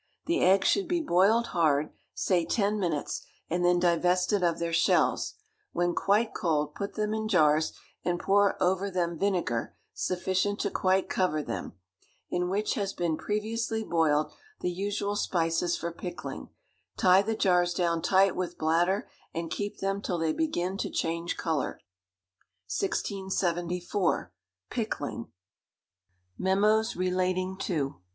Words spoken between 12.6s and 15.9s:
has been previously boiled the usual spices